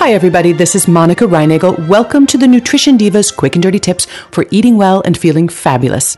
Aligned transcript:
Hi, 0.00 0.14
everybody. 0.14 0.54
This 0.54 0.74
is 0.74 0.88
Monica 0.88 1.26
Reinagel. 1.26 1.86
Welcome 1.86 2.26
to 2.28 2.38
the 2.38 2.48
Nutrition 2.48 2.96
Divas 2.96 3.36
Quick 3.36 3.54
and 3.54 3.62
Dirty 3.62 3.78
Tips 3.78 4.06
for 4.30 4.46
Eating 4.50 4.78
Well 4.78 5.02
and 5.04 5.14
Feeling 5.14 5.46
Fabulous. 5.46 6.16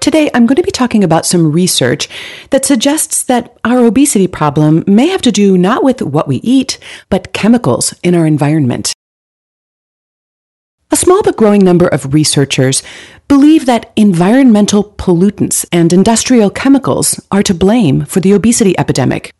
Today, 0.00 0.30
I'm 0.32 0.46
going 0.46 0.56
to 0.56 0.62
be 0.62 0.70
talking 0.70 1.04
about 1.04 1.26
some 1.26 1.52
research 1.52 2.08
that 2.48 2.64
suggests 2.64 3.22
that 3.24 3.58
our 3.62 3.84
obesity 3.84 4.26
problem 4.26 4.84
may 4.86 5.08
have 5.08 5.20
to 5.20 5.30
do 5.30 5.58
not 5.58 5.84
with 5.84 6.00
what 6.00 6.26
we 6.26 6.36
eat, 6.36 6.78
but 7.10 7.34
chemicals 7.34 7.92
in 8.02 8.14
our 8.14 8.26
environment. 8.26 8.94
A 10.90 10.96
small 10.96 11.22
but 11.22 11.36
growing 11.36 11.62
number 11.62 11.88
of 11.88 12.14
researchers 12.14 12.82
believe 13.28 13.66
that 13.66 13.92
environmental 13.96 14.82
pollutants 14.82 15.66
and 15.70 15.92
industrial 15.92 16.48
chemicals 16.48 17.20
are 17.30 17.42
to 17.42 17.52
blame 17.52 18.06
for 18.06 18.20
the 18.20 18.32
obesity 18.32 18.74
epidemic. 18.78 19.30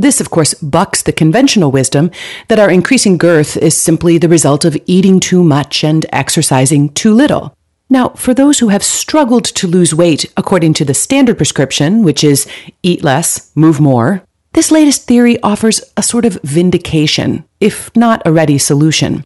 This, 0.00 0.18
of 0.18 0.30
course, 0.30 0.54
bucks 0.54 1.02
the 1.02 1.12
conventional 1.12 1.70
wisdom 1.70 2.10
that 2.48 2.58
our 2.58 2.70
increasing 2.70 3.18
girth 3.18 3.58
is 3.58 3.78
simply 3.78 4.16
the 4.16 4.30
result 4.30 4.64
of 4.64 4.78
eating 4.86 5.20
too 5.20 5.44
much 5.44 5.84
and 5.84 6.06
exercising 6.10 6.88
too 6.94 7.12
little. 7.12 7.54
Now, 7.90 8.08
for 8.10 8.32
those 8.32 8.60
who 8.60 8.68
have 8.68 8.82
struggled 8.82 9.44
to 9.44 9.66
lose 9.66 9.94
weight 9.94 10.24
according 10.38 10.72
to 10.74 10.86
the 10.86 10.94
standard 10.94 11.36
prescription, 11.36 12.02
which 12.02 12.24
is 12.24 12.48
eat 12.82 13.04
less, 13.04 13.54
move 13.54 13.78
more, 13.78 14.22
this 14.54 14.70
latest 14.70 15.06
theory 15.06 15.38
offers 15.42 15.82
a 15.98 16.02
sort 16.02 16.24
of 16.24 16.40
vindication, 16.44 17.44
if 17.60 17.94
not 17.94 18.22
a 18.24 18.32
ready 18.32 18.56
solution. 18.56 19.22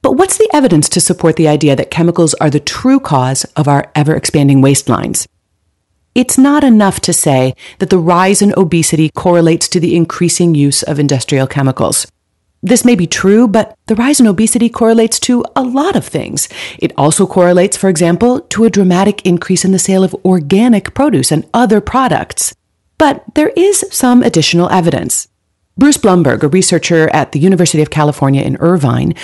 But 0.00 0.12
what's 0.12 0.38
the 0.38 0.48
evidence 0.54 0.88
to 0.90 1.02
support 1.02 1.36
the 1.36 1.48
idea 1.48 1.76
that 1.76 1.90
chemicals 1.90 2.32
are 2.40 2.48
the 2.48 2.60
true 2.60 2.98
cause 2.98 3.44
of 3.56 3.68
our 3.68 3.90
ever 3.94 4.14
expanding 4.14 4.62
waistlines? 4.62 5.26
It's 6.14 6.38
not 6.38 6.62
enough 6.62 7.00
to 7.00 7.12
say 7.12 7.56
that 7.80 7.90
the 7.90 7.98
rise 7.98 8.40
in 8.40 8.54
obesity 8.56 9.10
correlates 9.10 9.68
to 9.70 9.80
the 9.80 9.96
increasing 9.96 10.54
use 10.54 10.84
of 10.84 11.00
industrial 11.00 11.48
chemicals. 11.48 12.06
This 12.62 12.84
may 12.84 12.94
be 12.94 13.08
true, 13.08 13.48
but 13.48 13.76
the 13.88 13.96
rise 13.96 14.20
in 14.20 14.28
obesity 14.28 14.68
correlates 14.68 15.18
to 15.20 15.44
a 15.56 15.62
lot 15.62 15.96
of 15.96 16.06
things. 16.06 16.48
It 16.78 16.92
also 16.96 17.26
correlates, 17.26 17.76
for 17.76 17.88
example, 17.88 18.40
to 18.40 18.64
a 18.64 18.70
dramatic 18.70 19.26
increase 19.26 19.64
in 19.64 19.72
the 19.72 19.78
sale 19.78 20.04
of 20.04 20.14
organic 20.24 20.94
produce 20.94 21.32
and 21.32 21.46
other 21.52 21.80
products. 21.80 22.54
But 22.96 23.24
there 23.34 23.52
is 23.56 23.84
some 23.90 24.22
additional 24.22 24.70
evidence. 24.70 25.26
Bruce 25.76 25.98
Blumberg, 25.98 26.44
a 26.44 26.48
researcher 26.48 27.08
at 27.10 27.32
the 27.32 27.40
University 27.40 27.82
of 27.82 27.90
California 27.90 28.42
in 28.42 28.56
Irvine, 28.58 29.14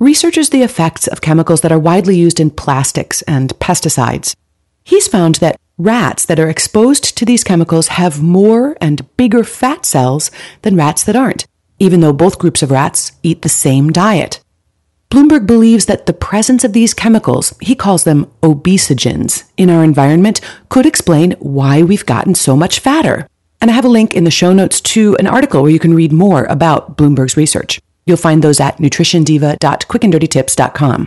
researches 0.00 0.50
the 0.50 0.62
effects 0.62 1.06
of 1.06 1.20
chemicals 1.20 1.60
that 1.60 1.70
are 1.70 1.78
widely 1.78 2.18
used 2.18 2.40
in 2.40 2.50
plastics 2.50 3.22
and 3.22 3.50
pesticides. 3.60 4.34
He's 4.82 5.06
found 5.06 5.36
that 5.36 5.60
Rats 5.80 6.24
that 6.26 6.38
are 6.38 6.50
exposed 6.50 7.16
to 7.16 7.24
these 7.24 7.42
chemicals 7.42 7.88
have 7.88 8.22
more 8.22 8.76
and 8.82 9.16
bigger 9.16 9.42
fat 9.42 9.86
cells 9.86 10.30
than 10.60 10.76
rats 10.76 11.02
that 11.04 11.16
aren't, 11.16 11.46
even 11.78 12.00
though 12.00 12.12
both 12.12 12.38
groups 12.38 12.62
of 12.62 12.70
rats 12.70 13.12
eat 13.22 13.40
the 13.40 13.48
same 13.48 13.90
diet. 13.90 14.42
Blumberg 15.08 15.46
believes 15.46 15.86
that 15.86 16.04
the 16.04 16.12
presence 16.12 16.64
of 16.64 16.74
these 16.74 16.92
chemicals, 16.92 17.54
he 17.62 17.74
calls 17.74 18.04
them 18.04 18.30
obesogens, 18.42 19.44
in 19.56 19.70
our 19.70 19.82
environment 19.82 20.42
could 20.68 20.84
explain 20.84 21.34
why 21.38 21.82
we've 21.82 22.04
gotten 22.04 22.34
so 22.34 22.54
much 22.54 22.80
fatter. 22.80 23.26
And 23.62 23.70
I 23.70 23.74
have 23.74 23.86
a 23.86 23.88
link 23.88 24.12
in 24.12 24.24
the 24.24 24.30
show 24.30 24.52
notes 24.52 24.82
to 24.82 25.16
an 25.16 25.26
article 25.26 25.62
where 25.62 25.72
you 25.72 25.78
can 25.78 25.94
read 25.94 26.12
more 26.12 26.44
about 26.44 26.98
Blumberg's 26.98 27.38
research. 27.38 27.80
You'll 28.04 28.18
find 28.18 28.44
those 28.44 28.60
at 28.60 28.76
nutritiondiva.quickanddirtytips.com. 28.76 31.06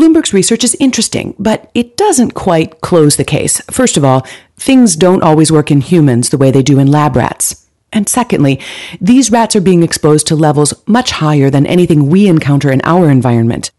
Blumberg's 0.00 0.32
research 0.32 0.64
is 0.64 0.74
interesting, 0.80 1.34
but 1.38 1.70
it 1.74 1.94
doesn't 1.94 2.30
quite 2.30 2.80
close 2.80 3.18
the 3.18 3.22
case. 3.22 3.60
First 3.70 3.98
of 3.98 4.04
all, 4.04 4.26
things 4.56 4.96
don't 4.96 5.22
always 5.22 5.52
work 5.52 5.70
in 5.70 5.82
humans 5.82 6.30
the 6.30 6.38
way 6.38 6.50
they 6.50 6.62
do 6.62 6.78
in 6.78 6.90
lab 6.90 7.16
rats. 7.16 7.68
And 7.92 8.08
secondly, 8.08 8.58
these 8.98 9.30
rats 9.30 9.54
are 9.56 9.60
being 9.60 9.82
exposed 9.82 10.26
to 10.28 10.36
levels 10.36 10.72
much 10.86 11.10
higher 11.10 11.50
than 11.50 11.66
anything 11.66 12.08
we 12.08 12.28
encounter 12.28 12.72
in 12.72 12.80
our 12.84 13.10
environment. 13.10 13.72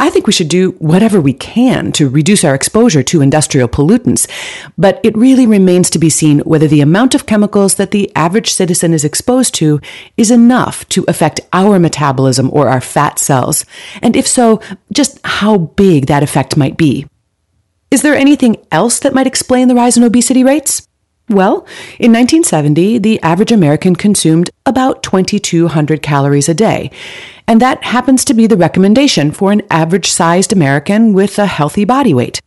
I 0.00 0.10
think 0.10 0.28
we 0.28 0.32
should 0.32 0.48
do 0.48 0.70
whatever 0.78 1.20
we 1.20 1.32
can 1.32 1.90
to 1.92 2.08
reduce 2.08 2.44
our 2.44 2.54
exposure 2.54 3.02
to 3.02 3.20
industrial 3.20 3.68
pollutants, 3.68 4.30
but 4.78 5.00
it 5.02 5.16
really 5.16 5.44
remains 5.44 5.90
to 5.90 5.98
be 5.98 6.08
seen 6.08 6.38
whether 6.40 6.68
the 6.68 6.80
amount 6.80 7.16
of 7.16 7.26
chemicals 7.26 7.74
that 7.74 7.90
the 7.90 8.10
average 8.14 8.52
citizen 8.52 8.94
is 8.94 9.04
exposed 9.04 9.54
to 9.56 9.80
is 10.16 10.30
enough 10.30 10.88
to 10.90 11.04
affect 11.08 11.40
our 11.52 11.80
metabolism 11.80 12.48
or 12.52 12.68
our 12.68 12.80
fat 12.80 13.18
cells, 13.18 13.64
and 14.00 14.14
if 14.14 14.26
so, 14.26 14.60
just 14.92 15.18
how 15.24 15.58
big 15.58 16.06
that 16.06 16.22
effect 16.22 16.56
might 16.56 16.76
be. 16.76 17.06
Is 17.90 18.02
there 18.02 18.14
anything 18.14 18.56
else 18.70 19.00
that 19.00 19.14
might 19.14 19.26
explain 19.26 19.66
the 19.66 19.74
rise 19.74 19.96
in 19.96 20.04
obesity 20.04 20.44
rates? 20.44 20.86
Well, 21.30 21.66
in 21.98 22.12
1970, 22.12 22.98
the 22.98 23.20
average 23.22 23.52
American 23.52 23.96
consumed 23.96 24.48
about 24.64 25.02
2,200 25.02 26.02
calories 26.02 26.48
a 26.48 26.54
day. 26.54 26.90
And 27.48 27.62
that 27.62 27.82
happens 27.82 28.26
to 28.26 28.34
be 28.34 28.46
the 28.46 28.58
recommendation 28.58 29.32
for 29.32 29.52
an 29.52 29.62
average 29.70 30.10
sized 30.10 30.52
American 30.52 31.14
with 31.14 31.38
a 31.38 31.46
healthy 31.46 31.86
body 31.86 32.12
weight. 32.12 32.42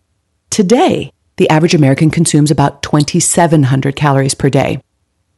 Today, 0.51 1.12
the 1.38 1.50
average 1.50 1.73
American 1.73 2.12
consumes 2.12 2.51
about 2.51 2.84
2,700 2.84 3.95
calories 3.95 4.35
per 4.35 4.47
day. 4.47 4.79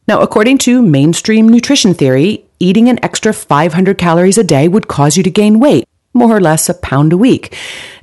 Now, 0.06 0.20
according 0.20 0.58
to 0.58 0.82
mainstream 0.82 1.48
nutrition 1.48 1.94
theory, 1.94 2.44
eating 2.60 2.90
an 2.90 3.02
extra 3.02 3.32
500 3.32 3.96
calories 3.96 4.36
a 4.36 4.44
day 4.44 4.68
would 4.68 4.86
cause 4.86 5.16
you 5.16 5.22
to 5.22 5.30
gain 5.30 5.60
weight, 5.60 5.88
more 6.12 6.36
or 6.36 6.42
less 6.42 6.68
a 6.68 6.74
pound 6.74 7.14
a 7.14 7.16
week. 7.16 7.56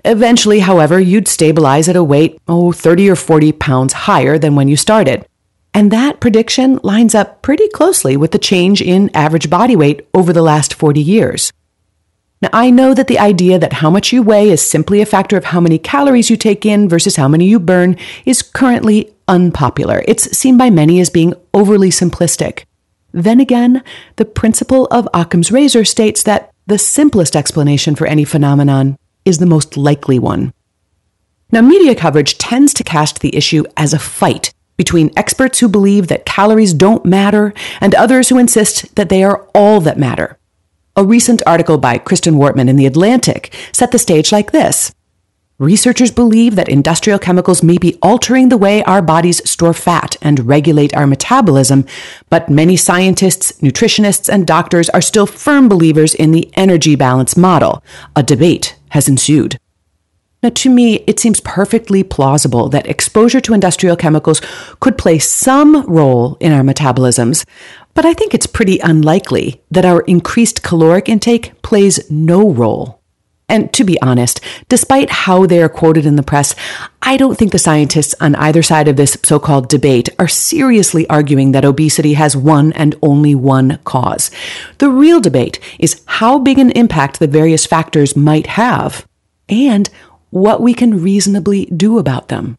Eventually, 0.04 0.62
however, 0.62 1.00
you'd 1.00 1.28
stabilize 1.28 1.88
at 1.88 1.96
a 1.96 2.04
weight, 2.04 2.42
oh, 2.48 2.72
30 2.72 3.08
or 3.08 3.16
40 3.16 3.52
pounds 3.52 3.94
higher 3.94 4.40
than 4.40 4.56
when 4.56 4.68
you 4.68 4.76
started. 4.76 5.28
And 5.74 5.92
that 5.92 6.20
prediction 6.20 6.80
lines 6.84 7.16
up 7.16 7.42
pretty 7.42 7.68
closely 7.70 8.18
with 8.18 8.32
the 8.32 8.40
change 8.40 8.82
in 8.82 9.10
average 9.14 9.50
body 9.50 9.76
weight 9.76 10.08
over 10.14 10.34
the 10.34 10.42
last 10.42 10.74
40 10.74 11.02
years. 11.02 11.52
Now, 12.42 12.50
I 12.52 12.72
know 12.72 12.94
that 12.94 13.08
the 13.08 13.20
idea 13.20 13.60
that 13.60 13.74
how 13.74 13.90
much 13.90 14.12
you 14.12 14.24
weigh 14.24 14.50
is 14.50 14.68
simply 14.68 15.00
a 15.00 15.06
factor 15.06 15.38
of 15.38 15.46
how 15.46 15.60
many 15.60 15.78
calories 15.78 16.30
you 16.30 16.36
take 16.36 16.66
in 16.66 16.90
versus 16.90 17.16
how 17.16 17.28
many 17.28 17.46
you 17.46 17.60
burn 17.60 17.98
is 18.26 18.42
currently 18.42 19.14
unpopular. 19.28 20.04
It's 20.08 20.36
seen 20.36 20.58
by 20.58 20.72
many 20.72 21.00
as 21.00 21.10
being 21.12 21.36
overly 21.54 21.90
simplistic. 21.90 22.66
Then 23.12 23.40
again, 23.40 23.84
the 24.16 24.26
principle 24.26 24.88
of 24.88 25.08
Occam's 25.14 25.52
razor 25.52 25.86
states 25.86 26.24
that 26.24 26.52
the 26.66 26.80
simplest 26.80 27.36
explanation 27.36 27.96
for 27.96 28.08
any 28.08 28.26
phenomenon 28.26 28.98
is 29.24 29.38
the 29.38 29.46
most 29.46 29.78
likely 29.78 30.18
one. 30.18 30.52
Now, 31.52 31.62
media 31.62 31.94
coverage 31.94 32.38
tends 32.38 32.74
to 32.76 32.84
cast 32.84 33.20
the 33.20 33.36
issue 33.36 33.66
as 33.78 33.94
a 33.94 34.00
fight 34.00 34.54
between 34.82 35.12
experts 35.16 35.60
who 35.60 35.68
believe 35.70 36.08
that 36.08 36.26
calories 36.26 36.74
don't 36.74 37.06
matter 37.06 37.54
and 37.80 37.94
others 37.94 38.30
who 38.30 38.40
insist 38.40 38.96
that 38.96 39.10
they 39.10 39.24
are 39.24 39.48
all 39.54 39.80
that 39.80 39.96
matter. 39.96 40.40
A 40.96 41.06
recent 41.06 41.44
article 41.46 41.78
by 41.78 42.00
Kristin 42.00 42.34
Wartman 42.34 42.68
in 42.68 42.78
The 42.78 42.88
Atlantic 42.88 43.54
set 43.72 43.92
the 43.92 44.00
stage 44.00 44.32
like 44.32 44.52
this. 44.52 44.92
Researchers 45.60 46.10
believe 46.10 46.56
that 46.56 46.68
industrial 46.68 47.20
chemicals 47.20 47.62
may 47.62 47.78
be 47.78 48.00
altering 48.02 48.50
the 48.50 48.58
way 48.58 48.82
our 48.86 49.04
bodies 49.04 49.48
store 49.48 49.76
fat 49.76 50.18
and 50.20 50.48
regulate 50.48 50.96
our 50.96 51.06
metabolism, 51.06 51.86
but 52.32 52.50
many 52.50 52.76
scientists, 52.76 53.52
nutritionists, 53.62 54.34
and 54.34 54.48
doctors 54.48 54.90
are 54.90 55.00
still 55.00 55.28
firm 55.28 55.70
believers 55.70 56.16
in 56.16 56.32
the 56.32 56.50
energy 56.56 56.96
balance 56.96 57.38
model. 57.38 57.84
A 58.16 58.24
debate 58.24 58.76
has 58.90 59.08
ensued. 59.08 59.60
Now, 60.44 60.50
to 60.50 60.72
me, 60.72 60.96
it 61.06 61.20
seems 61.20 61.40
perfectly 61.40 62.04
plausible 62.04 62.68
that 62.70 62.88
exposure 62.88 63.40
to 63.42 63.54
industrial 63.54 63.96
chemicals 63.96 64.42
could 64.80 64.98
play 64.98 65.20
some 65.20 65.86
role 65.86 66.38
in 66.40 66.52
our 66.52 66.64
metabolisms, 66.64 67.46
but 67.94 68.06
I 68.06 68.16
think 68.16 68.34
it's 68.34 68.48
pretty 68.48 68.80
unlikely 68.80 69.62
that 69.70 69.86
our 69.86 70.02
increased 70.02 70.64
caloric 70.64 71.08
intake 71.08 71.62
plays 71.62 72.10
no 72.10 72.50
role. 72.50 73.02
And 73.48 73.72
to 73.74 73.84
be 73.84 74.02
honest, 74.02 74.40
despite 74.68 75.12
how 75.12 75.46
they 75.46 75.62
are 75.62 75.70
quoted 75.70 76.08
in 76.08 76.16
the 76.16 76.24
press, 76.24 76.56
I 77.04 77.18
don't 77.18 77.38
think 77.38 77.52
the 77.52 77.60
scientists 77.60 78.16
on 78.20 78.34
either 78.36 78.64
side 78.64 78.88
of 78.88 78.96
this 78.96 79.18
so 79.24 79.40
called 79.40 79.70
debate 79.70 80.10
are 80.18 80.28
seriously 80.30 81.08
arguing 81.08 81.52
that 81.52 81.66
obesity 81.66 82.14
has 82.14 82.36
one 82.36 82.72
and 82.74 82.96
only 83.04 83.36
one 83.36 83.78
cause. 83.84 84.32
The 84.80 84.90
real 84.90 85.20
debate 85.20 85.60
is 85.78 86.02
how 86.06 86.40
big 86.40 86.58
an 86.58 86.72
impact 86.72 87.20
the 87.20 87.28
various 87.28 87.68
factors 87.68 88.16
might 88.16 88.48
have 88.48 89.06
and 89.52 89.90
what 90.32 90.62
we 90.62 90.74
can 90.74 91.04
reasonably 91.04 91.66
do 91.66 92.00
about 92.00 92.30
them. 92.30 92.58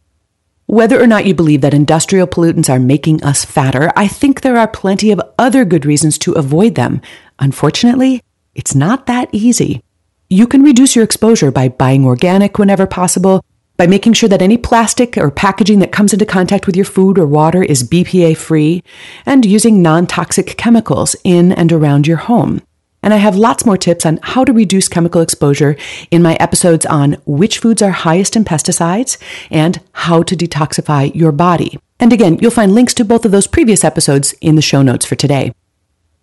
Whether 0.66 1.02
or 1.02 1.06
not 1.06 1.26
you 1.26 1.34
believe 1.34 1.60
that 1.62 1.74
industrial 1.74 2.26
pollutants 2.26 2.70
are 2.70 2.78
making 2.78 3.22
us 3.22 3.44
fatter, 3.44 3.90
I 3.96 4.06
think 4.08 4.40
there 4.40 4.56
are 4.56 4.68
plenty 4.68 5.10
of 5.10 5.20
other 5.38 5.64
good 5.64 5.84
reasons 5.84 6.16
to 6.18 6.32
avoid 6.32 6.76
them. 6.76 7.02
Unfortunately, 7.38 8.22
it's 8.54 8.74
not 8.74 9.06
that 9.06 9.28
easy. 9.32 9.82
You 10.30 10.46
can 10.46 10.62
reduce 10.62 10.94
your 10.94 11.04
exposure 11.04 11.50
by 11.50 11.68
buying 11.68 12.06
organic 12.06 12.58
whenever 12.58 12.86
possible, 12.86 13.44
by 13.76 13.86
making 13.86 14.12
sure 14.14 14.28
that 14.28 14.40
any 14.40 14.56
plastic 14.56 15.18
or 15.18 15.30
packaging 15.30 15.80
that 15.80 15.92
comes 15.92 16.12
into 16.12 16.24
contact 16.24 16.66
with 16.66 16.76
your 16.76 16.84
food 16.84 17.18
or 17.18 17.26
water 17.26 17.62
is 17.62 17.82
BPA 17.82 18.36
free, 18.36 18.82
and 19.26 19.44
using 19.44 19.82
non 19.82 20.06
toxic 20.06 20.56
chemicals 20.56 21.16
in 21.24 21.52
and 21.52 21.72
around 21.72 22.06
your 22.06 22.18
home. 22.18 22.62
And 23.02 23.12
I 23.12 23.16
have 23.16 23.36
lots 23.36 23.66
more 23.66 23.76
tips 23.76 24.06
on 24.06 24.20
how 24.22 24.44
to 24.44 24.52
reduce 24.52 24.88
chemical 24.88 25.20
exposure 25.20 25.76
in 26.10 26.22
my 26.22 26.34
episodes 26.34 26.86
on 26.86 27.16
which 27.26 27.58
foods 27.58 27.82
are 27.82 27.90
highest 27.90 28.36
in 28.36 28.44
pesticides 28.44 29.18
and 29.50 29.80
how 29.92 30.22
to 30.22 30.36
detoxify 30.36 31.14
your 31.14 31.32
body. 31.32 31.78
And 31.98 32.12
again, 32.12 32.38
you'll 32.40 32.50
find 32.50 32.72
links 32.72 32.94
to 32.94 33.04
both 33.04 33.24
of 33.24 33.32
those 33.32 33.46
previous 33.46 33.84
episodes 33.84 34.34
in 34.40 34.54
the 34.54 34.62
show 34.62 34.82
notes 34.82 35.04
for 35.04 35.16
today. 35.16 35.52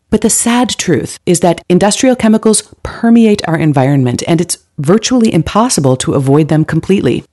But 0.10 0.22
the 0.22 0.30
sad 0.30 0.70
truth 0.70 1.20
is 1.26 1.42
that 1.42 1.64
industrial 1.70 2.16
chemicals 2.16 2.74
permeate 2.82 3.48
our 3.48 3.58
environment 3.58 4.24
and 4.28 4.42
it's 4.42 4.58
virtually 4.78 5.32
impossible 5.32 5.98
to 5.98 6.14
avoid 6.14 6.48
them 6.48 6.66
completely. 6.66 7.24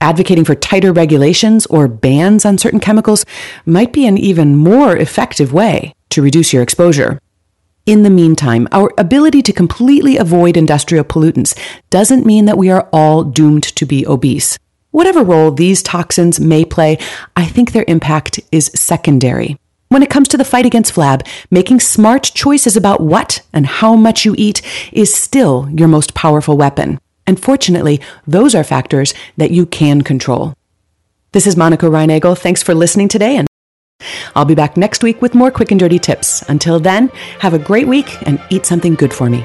Advocating 0.00 0.44
for 0.44 0.54
tighter 0.54 0.92
regulations 0.92 1.66
or 1.66 1.88
bans 1.88 2.44
on 2.44 2.58
certain 2.58 2.80
chemicals 2.80 3.24
might 3.66 3.92
be 3.92 4.06
an 4.06 4.18
even 4.18 4.56
more 4.56 4.96
effective 4.96 5.52
way 5.52 5.94
to 6.10 6.22
reduce 6.22 6.52
your 6.52 6.62
exposure. 6.62 7.18
In 7.86 8.02
the 8.02 8.08
meantime, 8.08 8.66
our 8.72 8.90
ability 8.96 9.42
to 9.42 9.52
completely 9.52 10.16
avoid 10.16 10.56
industrial 10.56 11.04
pollutants 11.04 11.54
doesn't 11.90 12.24
mean 12.24 12.46
that 12.46 12.56
we 12.56 12.70
are 12.70 12.88
all 12.94 13.22
doomed 13.24 13.62
to 13.76 13.84
be 13.84 14.06
obese. 14.06 14.58
Whatever 14.90 15.22
role 15.22 15.50
these 15.50 15.82
toxins 15.82 16.40
may 16.40 16.64
play, 16.64 16.96
I 17.36 17.44
think 17.44 17.72
their 17.72 17.84
impact 17.86 18.40
is 18.50 18.70
secondary. 18.74 19.58
When 19.88 20.02
it 20.02 20.08
comes 20.08 20.28
to 20.28 20.38
the 20.38 20.46
fight 20.46 20.64
against 20.64 20.94
flab, 20.94 21.26
making 21.50 21.80
smart 21.80 22.22
choices 22.22 22.74
about 22.74 23.02
what 23.02 23.42
and 23.52 23.66
how 23.66 23.96
much 23.96 24.24
you 24.24 24.34
eat 24.38 24.62
is 24.90 25.14
still 25.14 25.68
your 25.70 25.88
most 25.88 26.14
powerful 26.14 26.56
weapon. 26.56 26.98
And 27.26 27.38
fortunately, 27.38 28.00
those 28.26 28.54
are 28.54 28.64
factors 28.64 29.12
that 29.36 29.50
you 29.50 29.66
can 29.66 30.00
control. 30.00 30.54
This 31.32 31.46
is 31.46 31.54
Monica 31.54 31.84
Reinagel. 31.84 32.38
Thanks 32.38 32.62
for 32.62 32.74
listening 32.74 33.08
today 33.08 33.36
and 33.36 33.46
I'll 34.34 34.44
be 34.44 34.54
back 34.54 34.76
next 34.76 35.02
week 35.02 35.22
with 35.22 35.34
more 35.34 35.50
quick 35.50 35.70
and 35.70 35.80
dirty 35.80 35.98
tips. 35.98 36.42
Until 36.48 36.80
then, 36.80 37.08
have 37.40 37.54
a 37.54 37.58
great 37.58 37.86
week 37.86 38.16
and 38.22 38.40
eat 38.50 38.66
something 38.66 38.94
good 38.94 39.12
for 39.12 39.30
me. 39.30 39.44